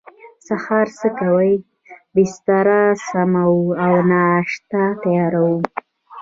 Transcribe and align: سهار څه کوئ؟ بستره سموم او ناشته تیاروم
سهار 0.47 0.87
څه 0.99 1.07
کوئ؟ 1.19 1.51
بستره 2.13 2.81
سموم 3.07 3.59
او 3.85 3.93
ناشته 4.11 4.81
تیاروم 5.01 5.61